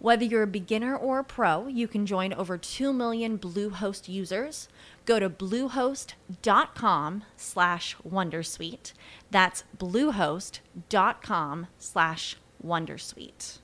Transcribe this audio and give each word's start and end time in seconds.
Whether 0.00 0.24
you're 0.24 0.44
a 0.44 0.46
beginner 0.46 0.96
or 0.96 1.18
a 1.18 1.24
pro, 1.24 1.66
you 1.66 1.88
can 1.88 2.06
join 2.06 2.32
over 2.32 2.56
2 2.56 2.92
million 2.92 3.36
Bluehost 3.36 4.08
users. 4.08 4.68
Go 5.04 5.18
to 5.18 5.28
bluehost.com 5.28 7.24
slash 7.36 7.96
wondersuite. 8.08 8.92
That's 9.32 9.64
bluehost.com 9.76 11.66
slash 11.80 12.36
wondersuite. 12.64 13.58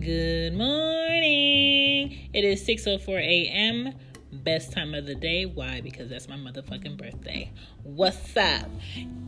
Good 0.00 0.54
morning. 0.54 2.28
It 2.34 2.44
is 2.44 2.66
6:04 2.66 3.20
a.m. 3.20 3.94
Best 4.32 4.72
time 4.72 4.92
of 4.92 5.06
the 5.06 5.14
day. 5.14 5.46
Why? 5.46 5.80
Because 5.80 6.10
that's 6.10 6.28
my 6.28 6.36
motherfucking 6.36 6.96
birthday. 6.96 7.52
What's 7.84 8.36
up? 8.36 8.68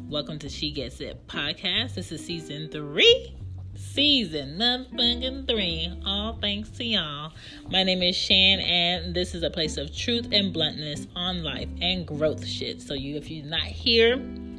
Welcome 0.08 0.40
to 0.40 0.48
She 0.48 0.72
Gets 0.72 1.00
It 1.00 1.24
podcast. 1.28 1.94
This 1.94 2.10
is 2.10 2.24
season 2.24 2.68
three. 2.68 3.37
Season 3.78 4.58
motherfucking 4.58 5.46
three. 5.46 5.92
All 6.04 6.36
thanks 6.40 6.68
to 6.70 6.84
y'all. 6.84 7.32
My 7.70 7.84
name 7.84 8.02
is 8.02 8.16
Shan, 8.16 8.58
and 8.58 9.14
this 9.14 9.36
is 9.36 9.44
a 9.44 9.50
place 9.50 9.76
of 9.76 9.94
truth 9.94 10.28
and 10.32 10.52
bluntness 10.52 11.06
on 11.14 11.44
life 11.44 11.68
and 11.80 12.04
growth 12.04 12.44
shit. 12.44 12.82
So 12.82 12.94
you, 12.94 13.16
if 13.16 13.30
you're 13.30 13.46
not 13.46 13.62
here 13.62 14.16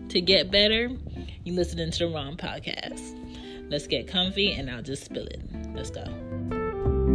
to 0.08 0.22
get 0.22 0.52
better, 0.52 0.90
you 1.44 1.54
listening 1.54 1.92
to 1.92 2.00
the 2.00 2.08
wrong 2.08 2.38
podcast. 2.38 3.18
Let's 3.70 3.88
get 3.88 4.08
comfy, 4.08 4.54
and 4.54 4.72
I'll 4.72 4.82
just 4.82 5.04
spill 5.04 5.28
it. 5.28 5.42
Let's 5.76 5.90
go. 5.90 6.06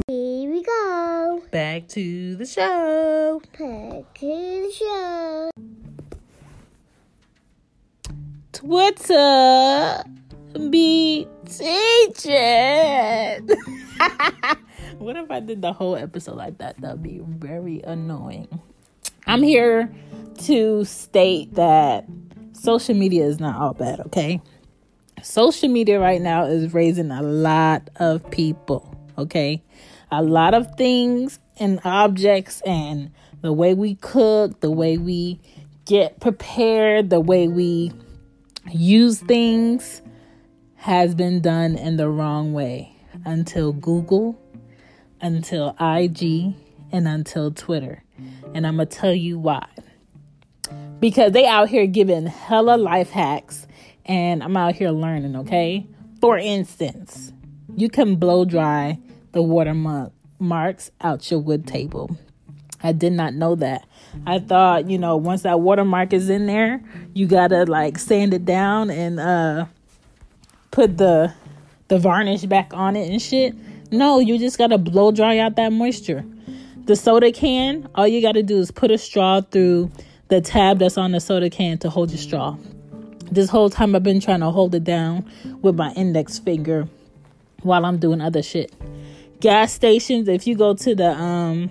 Here 0.06 0.50
we 0.50 0.62
go. 0.62 1.42
Back 1.50 1.88
to 1.88 2.36
the 2.36 2.44
show. 2.44 3.40
Back 3.58 4.14
to 4.20 4.26
the 4.26 4.72
show. 4.76 5.50
Twitter 8.52 10.04
be 10.70 11.26
teaching. 11.46 13.48
what 14.98 15.16
if 15.16 15.30
I 15.30 15.40
did 15.40 15.62
the 15.62 15.72
whole 15.72 15.96
episode 15.96 16.36
like 16.36 16.58
that? 16.58 16.80
That'd 16.80 17.02
be 17.02 17.20
very 17.24 17.80
annoying. 17.82 18.60
I'm 19.26 19.42
here 19.42 19.94
to 20.44 20.84
state 20.84 21.54
that 21.54 22.06
social 22.52 22.94
media 22.94 23.24
is 23.24 23.40
not 23.40 23.56
all 23.56 23.74
bad, 23.74 24.00
okay? 24.00 24.40
Social 25.22 25.68
media 25.68 26.00
right 26.00 26.20
now 26.20 26.44
is 26.44 26.74
raising 26.74 27.10
a 27.10 27.22
lot 27.22 27.88
of 27.96 28.30
people, 28.30 28.94
okay? 29.16 29.62
A 30.10 30.22
lot 30.22 30.54
of 30.54 30.74
things 30.76 31.38
and 31.58 31.80
objects 31.84 32.60
and 32.62 33.10
the 33.40 33.52
way 33.52 33.74
we 33.74 33.94
cook, 33.96 34.60
the 34.60 34.70
way 34.70 34.98
we 34.98 35.40
get 35.84 36.20
prepared, 36.20 37.10
the 37.10 37.20
way 37.20 37.48
we 37.48 37.92
use 38.70 39.20
things 39.20 40.02
has 40.84 41.14
been 41.14 41.40
done 41.40 41.76
in 41.76 41.96
the 41.96 42.06
wrong 42.06 42.52
way 42.52 42.94
until 43.24 43.72
Google, 43.72 44.38
until 45.18 45.74
IG, 45.80 46.54
and 46.92 47.08
until 47.08 47.50
Twitter. 47.50 48.04
And 48.52 48.66
I'm 48.66 48.76
going 48.76 48.88
to 48.88 48.94
tell 48.94 49.14
you 49.14 49.38
why. 49.38 49.66
Because 51.00 51.32
they 51.32 51.46
out 51.46 51.70
here 51.70 51.86
giving 51.86 52.26
hella 52.26 52.76
life 52.76 53.08
hacks 53.08 53.66
and 54.04 54.42
I'm 54.42 54.58
out 54.58 54.74
here 54.74 54.90
learning, 54.90 55.34
okay? 55.36 55.86
For 56.20 56.36
instance, 56.36 57.32
you 57.74 57.88
can 57.88 58.16
blow 58.16 58.44
dry 58.44 58.98
the 59.32 59.40
watermark 59.40 60.12
watermarks 60.38 60.90
out 61.00 61.30
your 61.30 61.40
wood 61.40 61.66
table. 61.66 62.14
I 62.82 62.92
did 62.92 63.14
not 63.14 63.32
know 63.32 63.54
that. 63.54 63.86
I 64.26 64.38
thought, 64.38 64.90
you 64.90 64.98
know, 64.98 65.16
once 65.16 65.44
that 65.44 65.60
watermark 65.60 66.12
is 66.12 66.28
in 66.28 66.44
there, 66.46 66.82
you 67.14 67.26
gotta 67.26 67.64
like 67.64 67.98
sand 67.98 68.34
it 68.34 68.44
down 68.44 68.90
and 68.90 69.18
uh 69.18 69.64
put 70.74 70.98
the 70.98 71.32
the 71.86 71.98
varnish 71.98 72.42
back 72.42 72.74
on 72.74 72.96
it 72.96 73.08
and 73.08 73.22
shit. 73.22 73.54
No, 73.92 74.18
you 74.18 74.38
just 74.38 74.58
gotta 74.58 74.76
blow 74.76 75.12
dry 75.12 75.38
out 75.38 75.54
that 75.54 75.72
moisture. 75.72 76.24
The 76.86 76.96
soda 76.96 77.30
can, 77.30 77.88
all 77.94 78.08
you 78.08 78.20
gotta 78.20 78.42
do 78.42 78.58
is 78.58 78.72
put 78.72 78.90
a 78.90 78.98
straw 78.98 79.40
through 79.40 79.92
the 80.28 80.40
tab 80.40 80.80
that's 80.80 80.98
on 80.98 81.12
the 81.12 81.20
soda 81.20 81.48
can 81.48 81.78
to 81.78 81.90
hold 81.90 82.10
your 82.10 82.18
straw. 82.18 82.56
This 83.30 83.48
whole 83.48 83.70
time 83.70 83.94
I've 83.94 84.02
been 84.02 84.20
trying 84.20 84.40
to 84.40 84.50
hold 84.50 84.74
it 84.74 84.82
down 84.82 85.30
with 85.62 85.76
my 85.76 85.92
index 85.92 86.40
finger 86.40 86.88
while 87.62 87.86
I'm 87.86 87.98
doing 87.98 88.20
other 88.20 88.42
shit. 88.42 88.74
Gas 89.40 89.72
stations, 89.72 90.26
if 90.26 90.44
you 90.44 90.56
go 90.56 90.74
to 90.74 90.94
the 90.94 91.10
um 91.10 91.70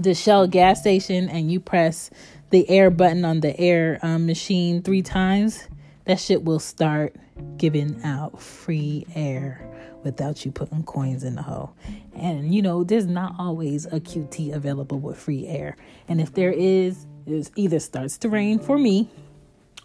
the 0.00 0.14
Shell 0.14 0.46
gas 0.46 0.80
station 0.80 1.28
and 1.28 1.52
you 1.52 1.60
press 1.60 2.10
the 2.48 2.68
air 2.70 2.88
button 2.88 3.26
on 3.26 3.40
the 3.40 3.58
air 3.60 3.98
um, 4.02 4.24
machine 4.24 4.80
three 4.80 5.02
times, 5.02 5.67
that 6.08 6.18
shit 6.18 6.42
will 6.42 6.58
start 6.58 7.14
giving 7.58 8.02
out 8.02 8.40
free 8.40 9.06
air 9.14 9.62
without 10.04 10.42
you 10.42 10.50
putting 10.50 10.82
coins 10.84 11.22
in 11.22 11.34
the 11.34 11.42
hole. 11.42 11.74
And 12.16 12.54
you 12.54 12.62
know, 12.62 12.82
there's 12.82 13.04
not 13.04 13.34
always 13.38 13.84
a 13.84 14.00
QT 14.00 14.54
available 14.54 14.98
with 14.98 15.18
free 15.18 15.46
air. 15.46 15.76
And 16.08 16.18
if 16.18 16.32
there 16.32 16.50
is, 16.50 17.06
it 17.26 17.50
either 17.56 17.78
starts 17.78 18.16
to 18.18 18.30
rain 18.30 18.58
for 18.58 18.78
me 18.78 19.10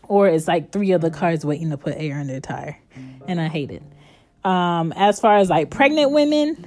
or 0.04 0.30
it's 0.30 0.48
like 0.48 0.72
three 0.72 0.94
other 0.94 1.10
cars 1.10 1.44
waiting 1.46 1.72
to 1.72 1.78
put 1.78 1.96
air 1.98 2.18
in 2.20 2.28
their 2.28 2.40
tire. 2.40 2.80
And 3.28 3.42
I 3.42 3.50
hate 3.50 3.72
it. 3.72 3.84
Um, 4.46 4.94
as 4.96 5.20
far 5.20 5.36
as 5.36 5.50
like 5.50 5.72
pregnant 5.72 6.12
women, 6.12 6.66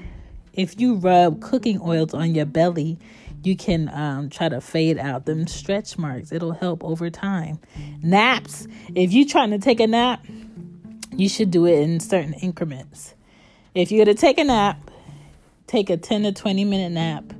if 0.52 0.78
you 0.78 0.96
rub 0.96 1.40
cooking 1.40 1.80
oils 1.80 2.12
on 2.12 2.34
your 2.34 2.46
belly, 2.46 2.98
you 3.42 3.56
can 3.56 3.88
um, 3.90 4.30
try 4.30 4.48
to 4.48 4.60
fade 4.60 4.98
out 4.98 5.26
them 5.26 5.46
stretch 5.46 5.98
marks. 5.98 6.32
It'll 6.32 6.52
help 6.52 6.82
over 6.82 7.10
time. 7.10 7.58
Naps, 8.02 8.66
if 8.94 9.12
you're 9.12 9.26
trying 9.26 9.50
to 9.50 9.58
take 9.58 9.80
a 9.80 9.86
nap, 9.86 10.24
you 11.16 11.28
should 11.28 11.50
do 11.50 11.66
it 11.66 11.80
in 11.80 12.00
certain 12.00 12.34
increments. 12.34 13.14
If 13.74 13.90
you're 13.90 14.04
going 14.04 14.16
to 14.16 14.20
take 14.20 14.38
a 14.38 14.44
nap, 14.44 14.90
take 15.66 15.90
a 15.90 15.96
10 15.96 16.24
to 16.24 16.32
20 16.32 16.64
minute 16.64 16.92
nap 16.92 17.32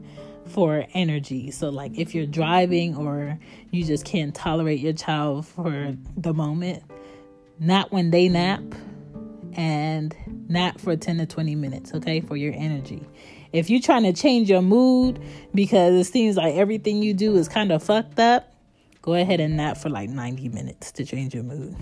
for 0.47 0.87
energy. 0.95 1.51
So, 1.51 1.69
like 1.71 1.99
if 1.99 2.15
you're 2.15 2.27
driving 2.27 2.97
or 2.97 3.39
you 3.71 3.85
just 3.85 4.05
can't 4.05 4.35
tolerate 4.35 4.81
your 4.81 4.93
child 4.93 5.47
for 5.47 5.97
the 6.17 6.33
moment, 6.33 6.83
not 7.59 7.93
when 7.93 8.11
they 8.11 8.29
nap 8.29 8.63
and 9.55 10.15
nap 10.49 10.81
for 10.81 10.97
10 10.97 11.19
to 11.19 11.27
20 11.27 11.55
minutes, 11.55 11.95
okay, 11.95 12.21
for 12.21 12.37
your 12.37 12.55
energy. 12.55 13.07
If 13.53 13.71
you're 13.71 13.81
trying 13.81 14.03
to 14.05 14.13
change 14.13 14.51
your 14.51 14.63
mood 14.63 15.21
because 15.55 15.95
it 15.95 16.11
seems 16.11 16.37
like 16.37 16.55
everything 16.55 17.03
you 17.03 17.15
do 17.15 17.37
is 17.37 17.49
kind 17.49 17.73
of 17.73 17.83
fucked 17.83 18.19
up, 18.19 18.53
go 19.03 19.15
ahead 19.15 19.41
and 19.41 19.57
nap 19.57 19.77
for 19.77 19.89
like 19.89 20.11
90 20.11 20.49
minutes 20.51 20.93
to 20.93 21.05
change 21.05 21.35
your 21.35 21.45
mood. 21.45 21.77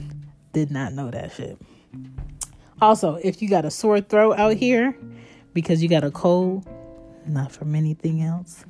Did 0.53 0.71
not 0.71 0.93
know 0.93 1.11
that 1.11 1.33
shit. 1.33 1.59
Also, 2.81 3.17
if 3.17 3.41
you 3.41 3.49
got 3.49 3.65
a 3.65 3.71
sore 3.71 4.01
throat 4.01 4.39
out 4.39 4.55
here 4.55 4.97
because 5.53 5.83
you 5.83 5.89
got 5.89 6.05
a 6.05 6.11
cold, 6.11 6.69
not 7.27 7.51
from 7.51 7.75
anything 7.75 8.23
else, 8.23 8.65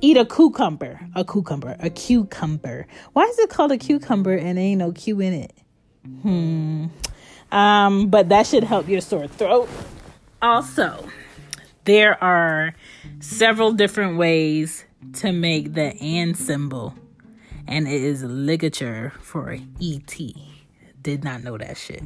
eat 0.00 0.16
a 0.16 0.24
cucumber. 0.24 1.00
A 1.14 1.24
cucumber. 1.24 1.76
A 1.80 1.90
cucumber. 1.90 2.86
Why 3.12 3.24
is 3.24 3.38
it 3.38 3.50
called 3.50 3.72
a 3.72 3.78
cucumber 3.78 4.34
and 4.34 4.58
ain't 4.58 4.78
no 4.78 4.92
Q 4.92 5.20
in 5.20 5.32
it? 5.32 5.52
Hmm. 6.22 6.86
Um, 7.52 8.08
but 8.08 8.28
that 8.28 8.46
should 8.46 8.64
help 8.64 8.88
your 8.88 9.00
sore 9.00 9.26
throat. 9.26 9.68
Also, 10.40 11.08
there 11.84 12.22
are 12.22 12.74
several 13.20 13.72
different 13.72 14.16
ways 14.16 14.84
to 15.14 15.32
make 15.32 15.74
the 15.74 15.94
and 16.00 16.36
symbol, 16.36 16.94
and 17.66 17.88
it 17.88 18.02
is 18.02 18.22
ligature 18.22 19.12
for 19.20 19.58
ET. 19.82 20.20
Did 21.02 21.24
not 21.24 21.42
know 21.42 21.56
that 21.58 21.76
shit. 21.76 22.02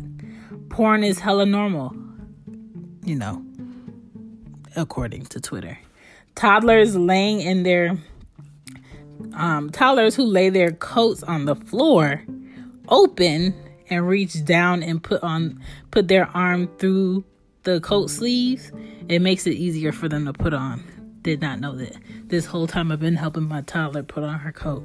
Porn 0.68 1.04
is 1.04 1.18
hella 1.18 1.46
normal, 1.46 1.94
you 3.02 3.16
know, 3.16 3.44
according 4.76 5.26
to 5.26 5.40
Twitter. 5.40 5.78
Toddlers 6.34 6.96
laying 6.96 7.40
in 7.40 7.62
their 7.64 7.96
um, 9.34 9.70
toddlers 9.70 10.14
who 10.14 10.24
lay 10.24 10.48
their 10.48 10.72
coats 10.72 11.22
on 11.22 11.44
the 11.44 11.54
floor 11.54 12.22
open 12.88 13.54
and 13.90 14.06
reach 14.06 14.44
down 14.44 14.82
and 14.82 15.02
put 15.02 15.22
on 15.22 15.60
put 15.90 16.08
their 16.08 16.26
arm 16.34 16.68
through 16.78 17.24
the 17.64 17.80
coat 17.80 18.10
sleeves, 18.10 18.70
it 19.08 19.20
makes 19.20 19.46
it 19.46 19.54
easier 19.54 19.92
for 19.92 20.08
them 20.08 20.26
to 20.26 20.32
put 20.32 20.54
on. 20.54 20.84
Did 21.22 21.40
not 21.40 21.60
know 21.60 21.74
that. 21.76 21.96
This 22.26 22.44
whole 22.44 22.66
time 22.66 22.92
I've 22.92 23.00
been 23.00 23.16
helping 23.16 23.48
my 23.48 23.62
toddler 23.62 24.02
put 24.02 24.22
on 24.22 24.38
her 24.40 24.52
coat. 24.52 24.84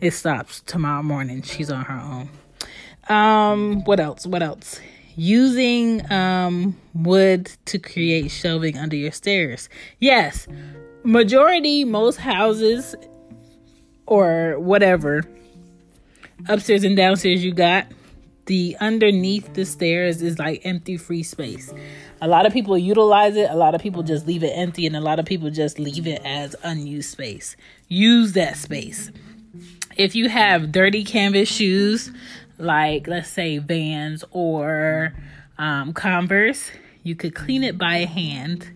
It 0.00 0.10
stops 0.10 0.60
tomorrow 0.60 1.02
morning. 1.02 1.42
She's 1.42 1.70
on 1.70 1.84
her 1.86 1.98
own. 1.98 2.28
Um, 3.08 3.84
what 3.84 3.98
else? 3.98 4.26
What 4.26 4.42
else? 4.42 4.80
Using 5.16 6.10
um 6.12 6.76
wood 6.94 7.50
to 7.66 7.78
create 7.78 8.30
shelving 8.30 8.76
under 8.76 8.96
your 8.96 9.12
stairs. 9.12 9.68
Yes, 9.98 10.46
majority 11.02 11.84
most 11.84 12.16
houses 12.16 12.94
or 14.06 14.58
whatever 14.58 15.22
upstairs 16.48 16.84
and 16.84 16.96
downstairs 16.96 17.44
you 17.44 17.52
got 17.52 17.86
the 18.48 18.76
underneath 18.80 19.52
the 19.52 19.64
stairs 19.64 20.22
is 20.22 20.38
like 20.38 20.62
empty 20.64 20.96
free 20.96 21.22
space. 21.22 21.72
A 22.20 22.26
lot 22.26 22.46
of 22.46 22.52
people 22.52 22.76
utilize 22.76 23.36
it, 23.36 23.48
a 23.50 23.54
lot 23.54 23.74
of 23.74 23.82
people 23.82 24.02
just 24.02 24.26
leave 24.26 24.42
it 24.42 24.52
empty, 24.54 24.86
and 24.86 24.96
a 24.96 25.00
lot 25.00 25.18
of 25.20 25.26
people 25.26 25.50
just 25.50 25.78
leave 25.78 26.06
it 26.06 26.20
as 26.24 26.56
unused 26.64 27.10
space. 27.10 27.56
Use 27.88 28.32
that 28.32 28.56
space. 28.56 29.12
If 29.96 30.14
you 30.14 30.28
have 30.30 30.72
dirty 30.72 31.04
canvas 31.04 31.48
shoes, 31.48 32.10
like 32.56 33.06
let's 33.06 33.28
say 33.28 33.58
Vans 33.58 34.24
or 34.30 35.12
um, 35.58 35.92
Converse, 35.92 36.70
you 37.02 37.14
could 37.14 37.34
clean 37.34 37.62
it 37.62 37.76
by 37.76 37.98
hand 37.98 38.72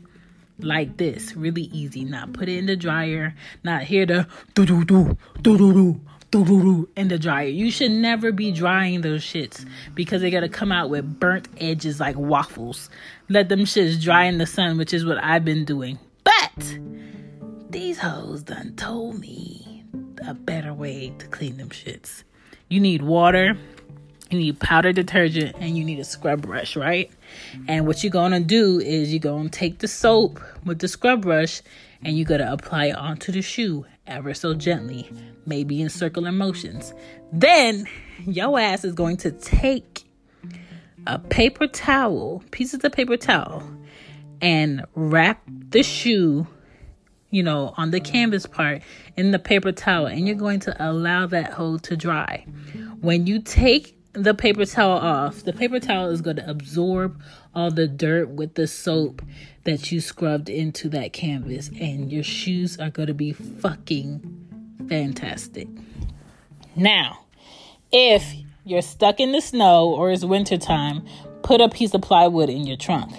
like 0.58 0.98
this, 0.98 1.34
really 1.34 1.70
easy. 1.72 2.04
Not 2.04 2.34
put 2.34 2.48
it 2.48 2.58
in 2.58 2.66
the 2.66 2.76
dryer, 2.76 3.34
not 3.64 3.84
hear 3.84 4.04
the 4.04 4.26
do 4.54 4.66
do 4.66 4.84
do 4.84 5.16
do 5.40 5.56
do 5.56 5.72
do 5.72 6.00
in 6.34 7.08
the 7.08 7.18
dryer. 7.18 7.48
You 7.48 7.70
should 7.70 7.90
never 7.90 8.32
be 8.32 8.52
drying 8.52 9.02
those 9.02 9.22
shits 9.22 9.66
because 9.94 10.22
they're 10.22 10.30
gonna 10.30 10.48
come 10.48 10.72
out 10.72 10.88
with 10.88 11.20
burnt 11.20 11.48
edges 11.58 12.00
like 12.00 12.16
waffles. 12.16 12.88
Let 13.28 13.48
them 13.48 13.60
shits 13.60 14.02
dry 14.02 14.24
in 14.24 14.38
the 14.38 14.46
sun, 14.46 14.78
which 14.78 14.94
is 14.94 15.04
what 15.04 15.22
I've 15.22 15.44
been 15.44 15.64
doing. 15.64 15.98
But 16.24 16.78
these 17.68 17.98
hoes 17.98 18.42
done 18.42 18.74
told 18.76 19.20
me 19.20 19.84
a 20.26 20.32
better 20.32 20.72
way 20.72 21.12
to 21.18 21.26
clean 21.26 21.58
them 21.58 21.68
shits. 21.68 22.22
You 22.68 22.80
need 22.80 23.02
water 23.02 23.56
you 24.32 24.38
need 24.38 24.58
powder 24.60 24.92
detergent 24.92 25.56
and 25.60 25.76
you 25.76 25.84
need 25.84 25.98
a 25.98 26.04
scrub 26.04 26.40
brush, 26.42 26.74
right? 26.74 27.10
And 27.68 27.86
what 27.86 28.02
you're 28.02 28.10
gonna 28.10 28.40
do 28.40 28.80
is 28.80 29.12
you're 29.12 29.20
gonna 29.20 29.50
take 29.50 29.80
the 29.80 29.88
soap 29.88 30.40
with 30.64 30.78
the 30.78 30.88
scrub 30.88 31.22
brush 31.22 31.60
and 32.02 32.16
you're 32.16 32.26
gonna 32.26 32.50
apply 32.50 32.86
it 32.86 32.96
onto 32.96 33.30
the 33.30 33.42
shoe 33.42 33.84
ever 34.06 34.34
so 34.34 34.54
gently, 34.54 35.10
maybe 35.46 35.80
in 35.80 35.88
circular 35.88 36.32
motions. 36.32 36.92
Then 37.32 37.86
your 38.26 38.58
ass 38.58 38.84
is 38.84 38.94
going 38.94 39.16
to 39.18 39.30
take 39.30 40.04
a 41.06 41.18
paper 41.18 41.66
towel, 41.66 42.42
pieces 42.50 42.84
of 42.84 42.92
paper 42.92 43.16
towel, 43.16 43.62
and 44.40 44.84
wrap 44.94 45.42
the 45.46 45.82
shoe, 45.82 46.46
you 47.30 47.42
know, 47.42 47.74
on 47.76 47.90
the 47.90 48.00
canvas 48.00 48.46
part 48.46 48.82
in 49.16 49.30
the 49.30 49.38
paper 49.38 49.72
towel, 49.72 50.06
and 50.06 50.26
you're 50.26 50.36
going 50.36 50.60
to 50.60 50.76
allow 50.78 51.26
that 51.26 51.52
whole 51.52 51.78
to 51.80 51.96
dry. 51.96 52.44
When 53.00 53.26
you 53.26 53.40
take 53.40 53.96
the 54.12 54.34
paper 54.34 54.66
towel 54.66 54.98
off, 54.98 55.42
the 55.42 55.52
paper 55.52 55.80
towel 55.80 56.10
is 56.10 56.20
going 56.20 56.36
to 56.36 56.48
absorb 56.48 57.20
all 57.54 57.70
the 57.70 57.88
dirt 57.88 58.28
with 58.28 58.54
the 58.54 58.66
soap 58.66 59.22
that 59.64 59.90
you 59.90 60.00
scrubbed 60.00 60.48
into 60.48 60.88
that 60.90 61.12
canvas, 61.12 61.70
and 61.80 62.12
your 62.12 62.22
shoes 62.22 62.78
are 62.78 62.90
going 62.90 63.06
to 63.06 63.14
be 63.14 63.32
fucking 63.32 64.20
fantastic. 64.88 65.68
Now, 66.76 67.24
if 67.90 68.34
you're 68.64 68.82
stuck 68.82 69.20
in 69.20 69.32
the 69.32 69.40
snow 69.40 69.88
or 69.88 70.10
it's 70.10 70.24
wintertime, 70.24 71.06
put 71.42 71.60
a 71.60 71.68
piece 71.68 71.94
of 71.94 72.02
plywood 72.02 72.48
in 72.48 72.66
your 72.66 72.76
trunk. 72.76 73.12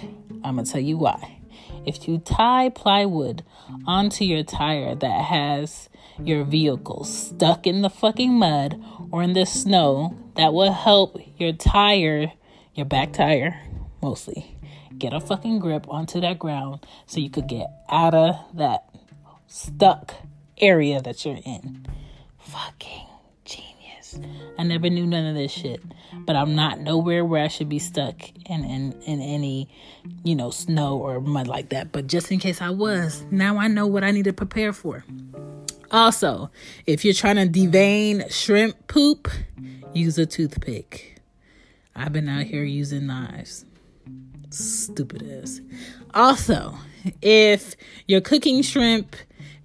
I'm 0.44 0.56
going 0.56 0.66
to 0.66 0.72
tell 0.72 0.82
you 0.82 0.98
why. 0.98 1.40
If 1.86 2.08
you 2.08 2.20
tie 2.20 2.70
plywood 2.70 3.44
onto 3.86 4.26
your 4.26 4.44
tire 4.44 4.96
that 4.96 5.26
has 5.26 5.90
your 6.20 6.44
vehicle 6.44 7.04
stuck 7.04 7.66
in 7.66 7.82
the 7.82 7.90
fucking 7.90 8.34
mud 8.34 8.82
or 9.12 9.24
in 9.24 9.34
the 9.34 9.46
snow, 9.46 10.18
that 10.36 10.54
will 10.54 10.74
help 10.74 11.20
your 11.38 11.54
tire, 11.54 12.32
your 12.74 12.86
back 12.86 13.14
tire 13.14 13.60
mostly, 14.02 14.58
get 14.98 15.14
a 15.14 15.20
fucking 15.20 15.60
grip 15.60 15.88
onto 15.90 16.20
that 16.22 16.38
ground 16.38 16.86
so 17.06 17.20
you 17.20 17.30
could 17.30 17.48
get 17.48 17.68
out 17.90 18.14
of 18.14 18.36
that 18.54 18.84
stuck 19.48 20.14
area 20.58 21.02
that 21.02 21.26
you're 21.26 21.40
in. 21.46 21.86
Fucking 22.38 23.08
genius. 23.46 24.20
I 24.58 24.64
never 24.64 24.90
knew 24.90 25.08
none 25.08 25.26
of 25.26 25.36
this 25.36 25.52
shit. 25.52 25.82
But 26.26 26.36
I'm 26.36 26.56
not 26.56 26.80
nowhere 26.80 27.26
where 27.26 27.44
I 27.44 27.48
should 27.48 27.70
be 27.70 27.80
stuck 27.80 28.16
in, 28.50 28.64
in, 28.64 28.94
in 29.04 29.22
any, 29.22 29.70
you 30.24 30.36
know, 30.36 30.52
snow 30.52 30.98
or 30.98 31.20
mud 31.20 31.48
like 31.48 31.70
that. 31.70 31.92
But 31.92 32.08
just 32.08 32.32
in 32.32 32.40
case 32.40 32.62
I 32.62 32.70
was, 32.70 33.26
now 33.32 33.58
I 33.58 33.68
know 33.68 33.88
what 33.88 34.04
I 34.04 34.12
need 34.12 34.26
to 34.26 34.34
prepare 34.34 34.74
for. 34.74 35.04
Also, 35.92 36.50
if 36.86 37.06
you're 37.06 37.14
trying 37.14 37.36
to 37.36 37.48
devein 37.48 38.30
shrimp 38.30 38.88
poop, 38.88 39.28
use 39.94 40.18
a 40.18 40.26
toothpick. 40.26 41.22
I've 41.96 42.14
been 42.14 42.28
out 42.28 42.46
here 42.46 42.64
using 42.64 43.08
knives. 43.08 43.66
Stupid 44.50 45.42
ass. 45.42 45.62
Also, 46.14 46.76
if 47.22 47.76
you're 48.08 48.22
cooking 48.22 48.62
shrimp 48.62 49.16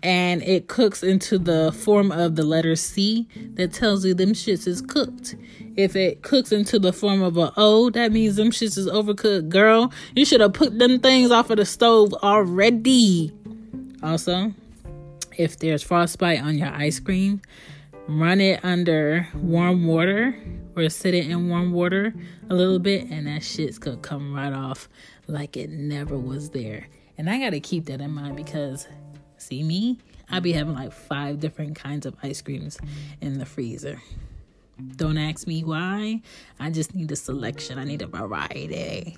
and 0.03 0.43
it 0.43 0.69
cooks 0.69 1.03
into 1.03 1.39
the 1.39 1.73
form 1.73 2.13
of 2.13 2.37
the 2.37 2.45
letter 2.45 2.77
C, 2.77 3.27
that 3.55 3.73
tells 3.73 4.05
you 4.05 4.15
them 4.15 4.33
shits 4.33 4.67
is 4.67 4.81
cooked. 4.81 5.35
If 5.77 5.97
it 5.97 6.23
cooks 6.23 6.53
into 6.53 6.79
the 6.79 6.93
form 6.93 7.23
of 7.23 7.37
a 7.37 7.53
O, 7.57 7.91
that 7.91 8.13
means 8.13 8.37
them 8.37 8.51
shits 8.51 8.79
is 8.79 8.87
overcooked. 8.87 9.49
Girl, 9.49 9.93
you 10.15 10.25
should 10.25 10.41
have 10.41 10.53
put 10.53 10.79
them 10.79 11.01
things 11.01 11.31
off 11.31 11.51
of 11.51 11.57
the 11.57 11.65
stove 11.65 12.13
already. 12.15 13.33
Also, 14.03 14.53
if 15.37 15.59
there's 15.59 15.83
frostbite 15.83 16.43
on 16.43 16.59
your 16.59 16.69
ice 16.69 17.01
cream, 17.01 17.41
run 18.09 18.41
it 18.41 18.65
under 18.65 19.29
warm 19.35 19.87
water 19.87 20.35
or 20.75 20.89
sit 20.89 21.13
it 21.13 21.29
in 21.29 21.49
warm 21.49 21.73
water 21.73 22.15
a 22.49 22.55
little 22.55 22.79
bit, 22.79 23.09
and 23.11 23.27
that 23.27 23.45
shit's 23.45 23.79
gonna 23.79 23.99
come 23.99 24.35
right 24.35 24.53
off 24.53 24.89
like 25.27 25.57
it 25.57 25.71
never 25.71 26.19
was 26.19 26.51
there. 26.51 26.89
And 27.19 27.29
I 27.29 27.39
gotta 27.39 27.61
keep 27.61 27.85
that 27.87 28.01
in 28.01 28.11
mind 28.13 28.37
because, 28.37 28.89
see 29.37 29.63
me, 29.63 29.99
I 30.31 30.41
be 30.41 30.53
having 30.53 30.75
like 30.75 30.93
five 30.93 31.41
different 31.41 31.77
kinds 31.77 32.07
of 32.07 32.17
ice 32.23 32.41
creams 32.41 32.79
in 33.21 33.39
the 33.39 33.47
freezer. 33.47 34.01
Don't 34.97 35.19
ask 35.19 35.47
me 35.47 35.65
why. 35.65 36.23
I 36.61 36.71
just 36.71 36.95
need 36.95 37.11
a 37.11 37.17
selection. 37.17 37.79
I 37.79 37.85
need 37.85 38.03
a 38.03 38.07
variety. 38.07 39.17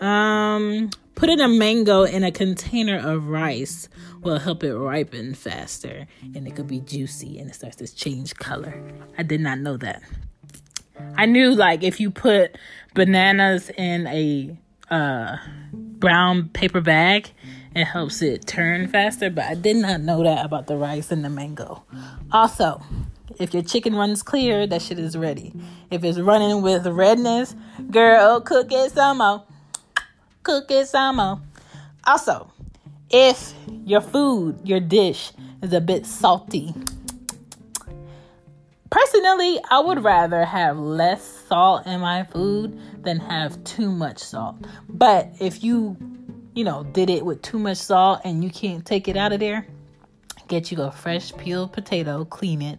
Um, 0.00 0.90
putting 1.14 1.40
a 1.40 1.48
mango 1.48 2.02
in 2.02 2.22
a 2.22 2.30
container 2.30 2.98
of 2.98 3.28
rice 3.28 3.88
will 4.20 4.38
help 4.38 4.62
it 4.62 4.74
ripen 4.74 5.34
faster 5.34 6.06
and 6.34 6.46
it 6.46 6.54
could 6.54 6.66
be 6.66 6.80
juicy 6.80 7.38
and 7.38 7.50
it 7.50 7.54
starts 7.54 7.76
to 7.76 7.94
change 7.94 8.34
color. 8.36 8.82
I 9.16 9.22
did 9.22 9.40
not 9.40 9.58
know 9.58 9.76
that. 9.78 10.02
I 11.16 11.26
knew 11.26 11.54
like 11.54 11.82
if 11.82 11.98
you 11.98 12.10
put 12.10 12.56
bananas 12.94 13.70
in 13.70 14.06
a 14.06 14.56
uh, 14.90 15.36
brown 15.72 16.48
paper 16.50 16.80
bag, 16.80 17.30
it 17.74 17.84
helps 17.84 18.20
it 18.20 18.46
turn 18.46 18.88
faster, 18.88 19.30
but 19.30 19.44
I 19.44 19.54
did 19.54 19.76
not 19.76 20.00
know 20.00 20.24
that 20.24 20.44
about 20.44 20.66
the 20.66 20.76
rice 20.76 21.12
and 21.12 21.24
the 21.24 21.30
mango. 21.30 21.84
Also, 22.32 22.82
if 23.38 23.54
your 23.54 23.62
chicken 23.62 23.94
runs 23.94 24.22
clear, 24.22 24.66
that 24.66 24.82
shit 24.82 24.98
is 24.98 25.16
ready. 25.16 25.52
If 25.90 26.04
it's 26.04 26.18
running 26.18 26.62
with 26.62 26.86
redness, 26.86 27.54
girl, 27.90 28.40
cook 28.40 28.72
it 28.72 28.92
some 28.92 29.18
more. 29.18 29.44
Cook 30.42 30.70
it 30.70 30.88
some 30.88 31.16
more. 31.16 31.40
Also, 32.04 32.50
if 33.10 33.52
your 33.84 34.00
food, 34.00 34.58
your 34.64 34.80
dish 34.80 35.32
is 35.62 35.72
a 35.72 35.80
bit 35.80 36.06
salty, 36.06 36.74
personally, 38.90 39.58
I 39.70 39.80
would 39.80 40.02
rather 40.02 40.44
have 40.44 40.78
less 40.78 41.22
salt 41.48 41.86
in 41.86 42.00
my 42.00 42.24
food 42.24 42.78
than 43.02 43.18
have 43.20 43.62
too 43.64 43.90
much 43.90 44.18
salt. 44.18 44.56
But 44.88 45.28
if 45.40 45.62
you, 45.62 45.96
you 46.54 46.64
know, 46.64 46.84
did 46.84 47.10
it 47.10 47.24
with 47.24 47.42
too 47.42 47.58
much 47.58 47.78
salt 47.78 48.20
and 48.24 48.42
you 48.42 48.50
can't 48.50 48.84
take 48.84 49.08
it 49.08 49.16
out 49.16 49.32
of 49.32 49.40
there, 49.40 49.66
get 50.48 50.72
you 50.72 50.82
a 50.82 50.90
fresh 50.90 51.32
peeled 51.36 51.72
potato, 51.72 52.24
clean 52.24 52.62
it, 52.62 52.78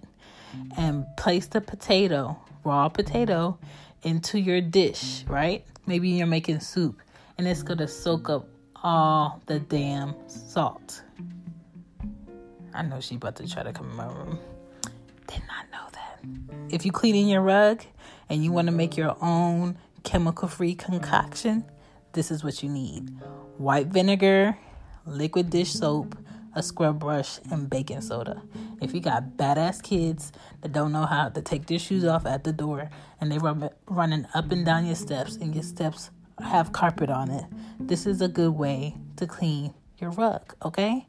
and 0.78 1.06
place 1.18 1.48
the 1.48 1.62
potato, 1.62 2.40
raw 2.64 2.90
potato, 2.90 3.58
into 4.04 4.40
your 4.40 4.62
dish, 4.62 5.24
right? 5.28 5.66
Maybe 5.86 6.10
you're 6.10 6.28
making 6.28 6.60
soup 6.60 7.02
and 7.38 7.48
it's 7.48 7.64
gonna 7.64 7.88
soak 7.88 8.30
up 8.30 8.48
all 8.84 9.42
the 9.46 9.60
damn 9.60 10.16
salt. 10.28 11.04
I 12.74 12.84
know 12.84 13.00
she 13.00 13.16
about 13.16 13.36
to 13.38 13.48
try 13.48 13.64
to 13.64 13.74
come 13.74 13.90
in 13.90 13.96
my 13.96 14.08
room. 14.08 14.40
Did 15.28 15.42
not 15.48 15.72
know 15.72 15.88
that. 15.92 16.74
If 16.74 16.86
you 16.86 16.92
clean 16.92 17.16
in 17.16 17.28
your 17.28 17.42
rug 17.42 17.84
and 18.30 18.44
you 18.44 18.52
want 18.52 18.68
to 18.68 18.72
make 18.72 18.96
your 18.96 19.16
own 19.22 19.78
chemical 20.04 20.48
free 20.48 20.74
concoction, 20.74 21.66
this 22.14 22.32
is 22.32 22.44
what 22.44 22.64
you 22.64 22.70
need 22.70 23.10
white 23.58 23.88
vinegar, 23.88 24.58
liquid 25.06 25.50
dish 25.50 25.72
soap, 25.74 26.18
a 26.56 26.64
scrub 26.64 27.00
brush, 27.00 27.40
and 27.50 27.70
baking 27.70 28.02
soda. 28.02 28.42
If 28.82 28.94
you 28.94 29.00
got 29.00 29.38
badass 29.38 29.82
kids 29.82 30.32
that 30.62 30.72
don't 30.72 30.92
know 30.92 31.06
how 31.06 31.30
to 31.30 31.42
take 31.42 31.68
their 31.68 31.80
shoes 31.80 32.06
off 32.06 32.26
at 32.26 32.44
the 32.44 32.52
door 32.52 32.90
and 33.20 33.32
they 33.32 33.38
run 33.38 33.70
running 33.88 34.26
up 34.34 34.52
and 34.52 34.66
down 34.66 34.86
your 34.86 34.96
steps 34.96 35.36
and 35.36 35.54
your 35.54 35.64
steps 35.64 36.10
have 36.44 36.72
carpet 36.72 37.10
on 37.10 37.30
it, 37.30 37.46
this 37.80 38.06
is 38.06 38.22
a 38.22 38.28
good 38.28 38.52
way 38.52 38.96
to 39.18 39.28
clean 39.28 39.74
your 40.00 40.12
rug, 40.12 40.56
okay? 40.66 41.08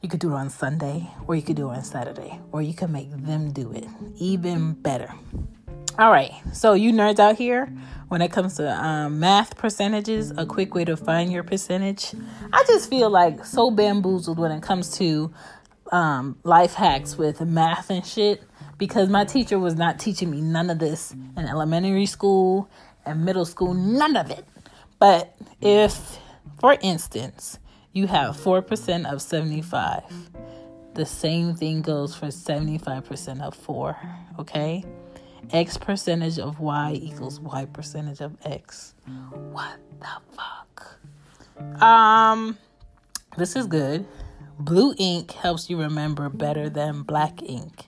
You 0.00 0.08
could 0.08 0.20
do 0.20 0.30
it 0.32 0.36
on 0.36 0.50
Sunday 0.50 1.10
or 1.26 1.34
you 1.34 1.42
could 1.42 1.56
do 1.56 1.70
it 1.70 1.76
on 1.76 1.84
Saturday 1.84 2.40
or 2.52 2.62
you 2.62 2.74
can 2.74 2.92
make 2.92 3.10
them 3.10 3.52
do 3.52 3.72
it. 3.72 3.86
Even 4.16 4.72
better. 4.72 5.12
All 6.00 6.10
right, 6.10 6.32
so 6.54 6.72
you 6.72 6.94
nerds 6.94 7.18
out 7.18 7.36
here, 7.36 7.66
when 8.08 8.22
it 8.22 8.32
comes 8.32 8.54
to 8.54 8.66
um, 8.72 9.20
math 9.20 9.58
percentages, 9.58 10.32
a 10.34 10.46
quick 10.46 10.74
way 10.74 10.86
to 10.86 10.96
find 10.96 11.30
your 11.30 11.42
percentage. 11.42 12.14
I 12.54 12.64
just 12.66 12.88
feel 12.88 13.10
like 13.10 13.44
so 13.44 13.70
bamboozled 13.70 14.38
when 14.38 14.50
it 14.50 14.62
comes 14.62 14.96
to 14.96 15.30
um, 15.92 16.38
life 16.42 16.72
hacks 16.72 17.18
with 17.18 17.42
math 17.42 17.90
and 17.90 18.06
shit 18.06 18.42
because 18.78 19.10
my 19.10 19.26
teacher 19.26 19.58
was 19.58 19.74
not 19.74 19.98
teaching 19.98 20.30
me 20.30 20.40
none 20.40 20.70
of 20.70 20.78
this 20.78 21.12
in 21.12 21.44
elementary 21.44 22.06
school 22.06 22.70
and 23.04 23.22
middle 23.22 23.44
school, 23.44 23.74
none 23.74 24.16
of 24.16 24.30
it. 24.30 24.46
But 24.98 25.36
if, 25.60 26.16
for 26.60 26.78
instance, 26.80 27.58
you 27.92 28.06
have 28.06 28.38
4% 28.38 29.04
of 29.04 29.20
75, 29.20 30.02
the 30.94 31.04
same 31.04 31.54
thing 31.54 31.82
goes 31.82 32.16
for 32.16 32.28
75% 32.28 33.42
of 33.42 33.54
4, 33.54 33.96
okay? 34.38 34.82
X 35.50 35.76
percentage 35.76 36.38
of 36.38 36.60
Y 36.60 36.98
equals 37.02 37.40
Y 37.40 37.64
percentage 37.66 38.20
of 38.20 38.36
X. 38.44 38.94
What 39.52 39.78
the 40.00 40.36
fuck? 40.36 41.82
Um, 41.82 42.58
this 43.36 43.56
is 43.56 43.66
good. 43.66 44.06
Blue 44.58 44.94
ink 44.98 45.32
helps 45.32 45.70
you 45.70 45.80
remember 45.80 46.28
better 46.28 46.68
than 46.68 47.02
black 47.02 47.42
ink. 47.42 47.86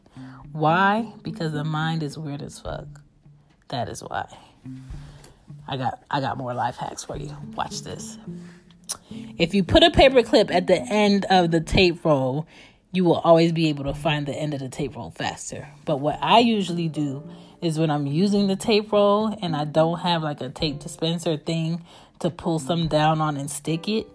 Why? 0.52 1.12
Because 1.22 1.52
the 1.52 1.64
mind 1.64 2.02
is 2.02 2.18
weird 2.18 2.42
as 2.42 2.58
fuck. 2.58 2.86
That 3.68 3.88
is 3.88 4.02
why. 4.02 4.26
I 5.66 5.76
got 5.76 6.02
I 6.10 6.20
got 6.20 6.36
more 6.36 6.54
life 6.54 6.76
hacks 6.76 7.04
for 7.04 7.16
you. 7.16 7.34
Watch 7.54 7.82
this. 7.82 8.18
If 9.38 9.54
you 9.54 9.64
put 9.64 9.82
a 9.82 9.90
paper 9.90 10.22
clip 10.22 10.50
at 10.50 10.66
the 10.66 10.80
end 10.80 11.24
of 11.30 11.50
the 11.50 11.60
tape 11.60 12.04
roll, 12.04 12.46
you 12.92 13.04
will 13.04 13.18
always 13.18 13.52
be 13.52 13.68
able 13.68 13.84
to 13.84 13.94
find 13.94 14.26
the 14.26 14.34
end 14.34 14.52
of 14.52 14.60
the 14.60 14.68
tape 14.68 14.94
roll 14.94 15.10
faster. 15.10 15.68
But 15.86 15.98
what 15.98 16.18
I 16.20 16.40
usually 16.40 16.88
do 16.88 17.28
is 17.62 17.78
when 17.78 17.90
I'm 17.90 18.06
using 18.06 18.48
the 18.48 18.56
tape 18.56 18.92
roll 18.92 19.36
and 19.40 19.56
I 19.56 19.64
don't 19.64 20.00
have 20.00 20.22
like 20.22 20.40
a 20.42 20.50
tape 20.50 20.78
dispenser 20.78 21.38
thing 21.38 21.84
to 22.18 22.28
pull 22.28 22.58
some 22.58 22.88
down 22.88 23.20
on 23.20 23.36
and 23.36 23.50
stick 23.50 23.88
it, 23.88 24.06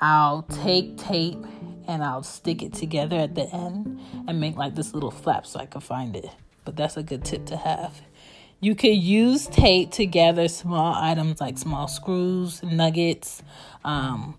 I'll 0.00 0.42
take 0.42 0.96
tape 0.96 1.44
and 1.86 2.02
I'll 2.02 2.22
stick 2.22 2.62
it 2.62 2.72
together 2.72 3.16
at 3.16 3.34
the 3.34 3.44
end 3.54 4.00
and 4.26 4.40
make 4.40 4.56
like 4.56 4.74
this 4.74 4.94
little 4.94 5.10
flap 5.10 5.46
so 5.46 5.60
I 5.60 5.66
can 5.66 5.80
find 5.82 6.16
it. 6.16 6.30
But 6.64 6.76
that's 6.76 6.96
a 6.96 7.02
good 7.02 7.24
tip 7.24 7.46
to 7.46 7.56
have. 7.56 8.00
You 8.60 8.74
could 8.76 8.96
use 8.96 9.46
tape 9.46 9.90
to 9.92 10.06
gather 10.06 10.48
small 10.48 10.94
items 10.94 11.40
like 11.40 11.58
small 11.58 11.88
screws, 11.88 12.62
nuggets, 12.62 13.42
um, 13.84 14.36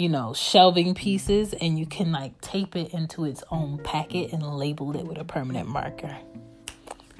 you 0.00 0.08
know, 0.08 0.32
shelving 0.32 0.94
pieces, 0.94 1.52
and 1.54 1.78
you 1.78 1.86
can 1.86 2.10
like 2.10 2.40
tape 2.40 2.74
it 2.74 2.92
into 2.94 3.24
its 3.24 3.44
own 3.50 3.78
packet 3.78 4.32
and 4.32 4.42
label 4.42 4.96
it 4.96 5.06
with 5.06 5.18
a 5.18 5.24
permanent 5.24 5.68
marker. 5.68 6.16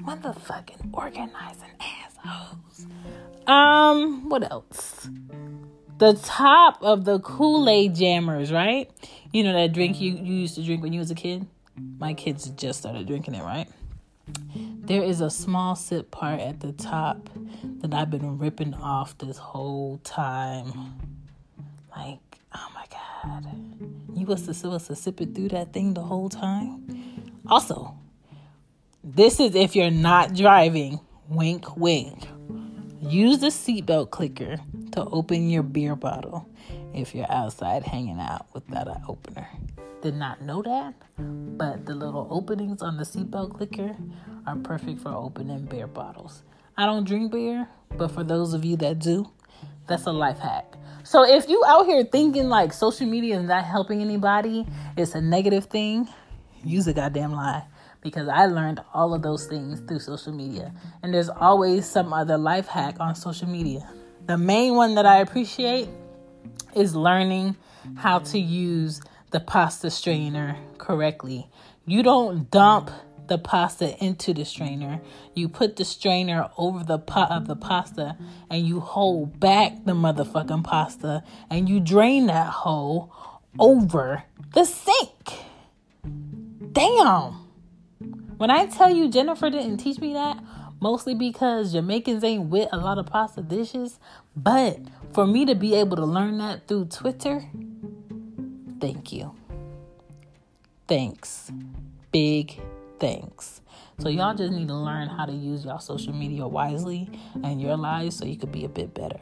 Motherfucking 0.01 0.89
organizing 0.93 1.69
assholes. 1.79 2.87
Um, 3.45 4.29
what 4.29 4.49
else? 4.49 5.07
The 5.99 6.13
top 6.13 6.81
of 6.81 7.05
the 7.05 7.19
Kool 7.19 7.69
Aid 7.69 7.95
jammers, 7.95 8.51
right? 8.51 8.89
You 9.31 9.43
know 9.43 9.53
that 9.53 9.73
drink 9.73 10.01
you, 10.01 10.13
you 10.13 10.33
used 10.33 10.55
to 10.55 10.63
drink 10.63 10.81
when 10.81 10.91
you 10.91 10.99
was 10.99 11.11
a 11.11 11.15
kid? 11.15 11.45
My 11.99 12.13
kids 12.15 12.49
just 12.49 12.79
started 12.79 13.05
drinking 13.05 13.35
it, 13.35 13.43
right? 13.43 13.69
There 14.55 15.03
is 15.03 15.21
a 15.21 15.29
small 15.29 15.75
sip 15.75 16.09
part 16.11 16.39
at 16.39 16.59
the 16.59 16.71
top 16.71 17.29
that 17.81 17.93
I've 17.93 18.09
been 18.09 18.39
ripping 18.39 18.73
off 18.73 19.17
this 19.17 19.37
whole 19.37 19.99
time. 20.03 20.99
Like, 21.95 22.30
oh 22.53 22.67
my 22.73 22.85
god. 22.91 23.47
You 24.15 24.25
was 24.25 24.43
supposed 24.43 24.87
to 24.87 24.95
sip 24.95 25.21
it 25.21 25.33
through 25.35 25.49
that 25.49 25.73
thing 25.73 25.93
the 25.93 26.01
whole 26.01 26.29
time? 26.29 27.31
Also, 27.47 27.97
this 29.03 29.39
is 29.39 29.55
if 29.55 29.75
you're 29.75 29.91
not 29.91 30.33
driving. 30.33 30.99
Wink, 31.29 31.77
wink. 31.77 32.27
Use 33.01 33.39
the 33.39 33.47
seatbelt 33.47 34.11
clicker 34.11 34.57
to 34.91 35.05
open 35.05 35.49
your 35.49 35.63
beer 35.63 35.95
bottle 35.95 36.47
if 36.93 37.15
you're 37.15 37.31
outside 37.31 37.83
hanging 37.83 38.19
out 38.19 38.45
without 38.53 38.87
an 38.87 39.01
opener. 39.07 39.47
Did 40.01 40.15
not 40.15 40.41
know 40.41 40.61
that, 40.61 40.93
but 41.17 41.85
the 41.85 41.95
little 41.95 42.27
openings 42.29 42.81
on 42.81 42.97
the 42.97 43.03
seatbelt 43.03 43.55
clicker 43.55 43.95
are 44.45 44.55
perfect 44.57 44.99
for 45.01 45.09
opening 45.09 45.65
beer 45.65 45.87
bottles. 45.87 46.43
I 46.77 46.85
don't 46.85 47.05
drink 47.05 47.31
beer, 47.31 47.67
but 47.97 48.09
for 48.11 48.23
those 48.23 48.53
of 48.53 48.65
you 48.65 48.75
that 48.77 48.99
do, 48.99 49.31
that's 49.87 50.05
a 50.05 50.11
life 50.11 50.39
hack. 50.39 50.75
So 51.11 51.25
if 51.25 51.49
you 51.49 51.61
out 51.67 51.87
here 51.87 52.05
thinking 52.05 52.47
like 52.47 52.71
social 52.71 53.05
media 53.05 53.37
is 53.37 53.45
not 53.45 53.65
helping 53.65 54.01
anybody, 54.01 54.65
it's 54.95 55.13
a 55.13 55.19
negative 55.19 55.65
thing, 55.65 56.07
use 56.63 56.87
a 56.87 56.93
goddamn 56.93 57.33
lie 57.33 57.65
because 57.99 58.29
I 58.29 58.45
learned 58.45 58.79
all 58.93 59.13
of 59.13 59.21
those 59.21 59.45
things 59.45 59.81
through 59.81 59.99
social 59.99 60.31
media. 60.31 60.73
And 61.03 61.13
there's 61.13 61.27
always 61.27 61.85
some 61.85 62.13
other 62.13 62.37
life 62.37 62.67
hack 62.67 62.95
on 63.01 63.15
social 63.15 63.49
media. 63.49 63.91
The 64.25 64.37
main 64.37 64.75
one 64.75 64.95
that 64.95 65.05
I 65.05 65.17
appreciate 65.17 65.89
is 66.75 66.95
learning 66.95 67.57
how 67.97 68.19
to 68.19 68.39
use 68.39 69.01
the 69.31 69.41
pasta 69.41 69.91
strainer 69.91 70.55
correctly. 70.77 71.49
You 71.85 72.03
don't 72.03 72.49
dump 72.49 72.89
the 73.31 73.37
pasta 73.37 73.97
into 74.03 74.33
the 74.33 74.43
strainer. 74.43 74.99
You 75.33 75.47
put 75.47 75.77
the 75.77 75.85
strainer 75.85 76.49
over 76.57 76.83
the 76.83 76.99
pot 76.99 77.31
of 77.31 77.47
the 77.47 77.55
pasta 77.55 78.17
and 78.49 78.67
you 78.67 78.81
hold 78.81 79.39
back 79.39 79.85
the 79.85 79.93
motherfucking 79.93 80.65
pasta 80.65 81.23
and 81.49 81.69
you 81.69 81.79
drain 81.79 82.27
that 82.27 82.49
whole 82.49 83.13
over 83.57 84.23
the 84.53 84.65
sink. 84.65 85.45
Damn. 86.73 87.47
When 88.35 88.51
I 88.51 88.65
tell 88.65 88.93
you 88.93 89.09
Jennifer 89.09 89.49
didn't 89.49 89.77
teach 89.77 89.99
me 89.99 90.11
that, 90.11 90.43
mostly 90.81 91.15
because 91.15 91.71
Jamaicans 91.71 92.25
ain't 92.25 92.49
with 92.49 92.67
a 92.73 92.77
lot 92.77 92.97
of 92.97 93.05
pasta 93.05 93.41
dishes, 93.41 93.97
but 94.35 94.77
for 95.13 95.25
me 95.25 95.45
to 95.45 95.55
be 95.55 95.73
able 95.75 95.95
to 95.95 96.05
learn 96.05 96.37
that 96.39 96.67
through 96.67 96.85
Twitter, 96.85 97.45
thank 98.81 99.13
you. 99.13 99.33
Thanks. 100.85 101.49
Big 102.11 102.59
thanks. 103.01 103.61
So 103.99 104.09
y'all 104.09 104.35
just 104.35 104.53
need 104.53 104.67
to 104.67 104.75
learn 104.75 105.09
how 105.09 105.25
to 105.25 105.33
use 105.33 105.65
y'all 105.65 105.79
social 105.79 106.13
media 106.13 106.47
wisely 106.47 107.09
and 107.43 107.59
your 107.59 107.75
lives 107.75 108.15
so 108.15 108.25
you 108.25 108.37
could 108.37 108.51
be 108.51 108.63
a 108.63 108.69
bit 108.69 108.93
better. 108.93 109.19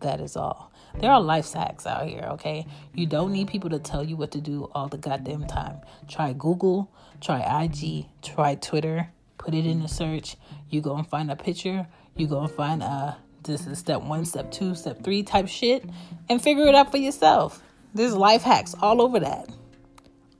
That 0.00 0.20
is 0.20 0.36
all. 0.36 0.70
There 1.00 1.10
are 1.10 1.20
life 1.20 1.50
hacks 1.52 1.86
out 1.86 2.06
here, 2.06 2.28
okay? 2.32 2.66
You 2.94 3.06
don't 3.06 3.32
need 3.32 3.48
people 3.48 3.70
to 3.70 3.78
tell 3.78 4.04
you 4.04 4.16
what 4.16 4.30
to 4.32 4.40
do 4.40 4.70
all 4.74 4.88
the 4.88 4.98
goddamn 4.98 5.46
time. 5.46 5.78
Try 6.06 6.34
Google, 6.34 6.92
try 7.20 7.64
IG, 7.64 8.06
try 8.22 8.56
Twitter, 8.56 9.08
put 9.38 9.54
it 9.54 9.64
in 9.64 9.80
the 9.80 9.88
search. 9.88 10.36
You 10.68 10.82
go 10.82 10.94
and 10.94 11.08
find 11.08 11.30
a 11.30 11.36
picture, 11.36 11.88
you 12.16 12.26
go 12.26 12.40
and 12.40 12.50
find 12.50 12.82
a 12.82 13.16
this 13.42 13.66
is 13.66 13.78
step 13.78 14.02
one, 14.02 14.24
step 14.24 14.50
two, 14.50 14.74
step 14.74 15.02
three 15.02 15.22
type 15.22 15.48
shit, 15.48 15.84
and 16.28 16.40
figure 16.40 16.66
it 16.66 16.74
out 16.74 16.90
for 16.90 16.98
yourself. 16.98 17.62
There's 17.94 18.14
life 18.14 18.42
hacks 18.42 18.74
all 18.80 19.00
over 19.00 19.20
that. 19.20 19.48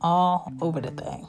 All 0.00 0.52
over 0.60 0.80
the 0.80 0.90
thing. 0.90 1.28